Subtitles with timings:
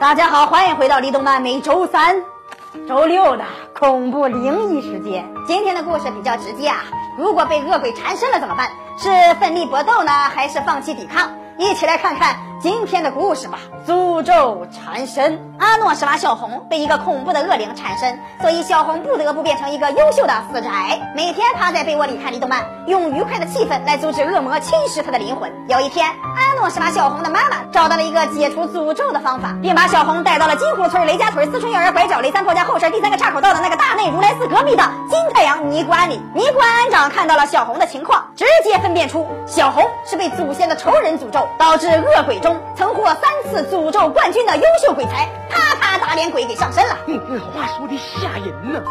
[0.00, 2.16] 大家好，欢迎回到立动漫每周三、
[2.88, 3.44] 周六的
[3.78, 5.30] 恐怖灵异时间。
[5.46, 6.84] 今天的故事比较直接啊，
[7.18, 8.70] 如果被恶鬼缠身了怎么办？
[8.96, 11.30] 是奋力搏斗呢，还是放弃抵抗？
[11.60, 12.36] 一起来看看。
[12.62, 15.40] 今天的故事吧，诅咒缠身。
[15.58, 25.50] 阿诺施瓦小红被一个恐怖的恶灵缠身，所以小红不得不变成一个优秀的死宅，每天趴在被窝里看动漫，用愉快的气氛来阻止恶魔侵蚀他的灵魂。
[25.68, 36.20] 有一天，阿诺施瓦小红的妈妈找到了一个解除诅咒的方法，并把小红带到了金湖村雷家屯四川幼儿园拐角雷三婆家后山第三个岔口道的那个大内如来寺隔壁的金太阳尼姑庵里。
[36.34, 42.60] 尼姑庵长看到了小红的情况，直接分辨出小红是被祖先的仇人诅咒，导致恶鬼中。
[42.76, 46.94] 曾获三次诅咒冠军的优秀鬼才，啪啪打脸鬼给上身了。
[47.54, 48.82] 话说的吓人呢。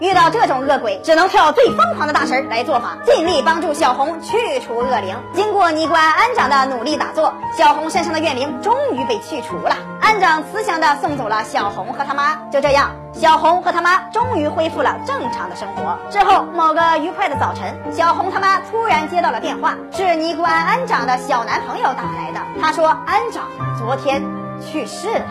[0.00, 5.14] 遇到这种恶鬼，只能跳最疯狂的大神来做法，尽力帮助小红去除恶灵。
[5.34, 9.76] 经过尼姑庵安长的努力打坐，小红身上的怨灵终于被去除了。
[10.00, 12.34] 安长慈祥的送走了小红和他妈。
[12.50, 15.96] 就这样，小红和他妈终于恢复了正常的生活。
[16.10, 22.40] 之后某个愉快的早晨，小红他妈突然接到了电话，是尼姑庵安长的小男朋友打来的。
[22.60, 23.44] 他说安长
[23.78, 24.22] 昨天
[24.60, 25.26] 去世了。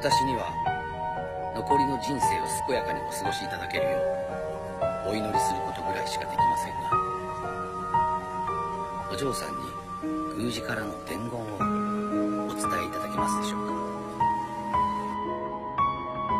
[0.00, 0.48] 私には
[1.54, 3.90] 残りの人生を健やかにお過ごしいただけるよ
[5.04, 6.88] うお祈りすることぐらいしかできませんが
[9.12, 9.56] お嬢さんに
[10.38, 11.44] 宮司からの伝言を
[12.48, 13.74] お伝えいただけますでしょうか？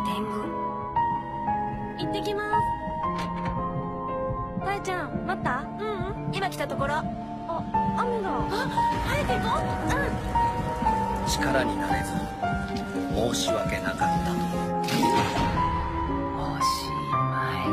[0.07, 2.07] 伝言？
[2.07, 2.41] 行ってきま
[4.59, 4.65] す。
[4.65, 5.59] たえちゃん待った？
[5.59, 6.33] ううん。
[6.33, 6.95] 今来たところ。
[6.95, 7.03] あ
[7.99, 8.41] 雨だあ
[9.05, 9.99] 早く行こう。
[9.99, 10.01] う
[11.21, 11.27] ん。
[11.29, 12.09] 力になれず
[13.14, 14.36] 申し訳なかったと。
[16.36, 16.66] おし
[17.30, 17.34] ま
[17.64, 17.66] い。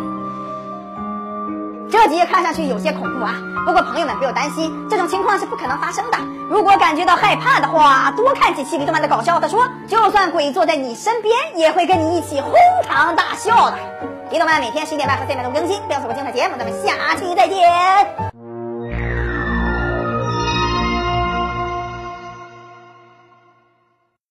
[1.92, 6.18] 这集看上去有些恐怖啊，不过朋友们不用担心，这种情况是不可能发生的。
[6.50, 9.40] 如果感觉到害怕的话，多看几期李动漫的搞笑。
[9.40, 12.54] 他说，就算鬼坐在你身边，也会跟你一起哄
[12.88, 13.78] 堂大笑的。
[14.32, 16.56] 李动漫每天十一点半和三点钟更新，不要错过精彩节目。
[16.58, 18.27] 咱们下期再见。